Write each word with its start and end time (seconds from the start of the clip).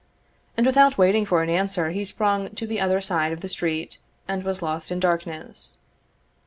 And 0.57 0.65
without 0.65 0.97
waiting 0.97 1.27
for 1.27 1.43
an 1.43 1.49
answer, 1.51 1.91
he 1.91 2.03
sprung 2.05 2.49
to 2.55 2.65
the 2.65 2.79
other 2.79 3.01
side 3.01 3.31
of 3.31 3.41
the 3.41 3.47
street, 3.47 3.99
and 4.27 4.43
was 4.43 4.63
lost 4.63 4.91
in 4.91 4.99
darkness. 4.99 5.77